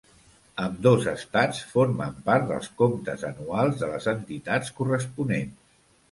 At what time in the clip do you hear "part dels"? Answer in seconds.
2.29-2.69